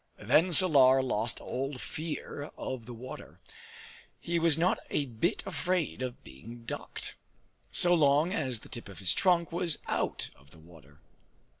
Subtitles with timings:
[0.17, 3.39] Then Salar lost all fear of the water;
[4.19, 7.13] he was not a bit afraid of being ducked,
[7.71, 11.01] so long as the tip of his trunk was out of the water.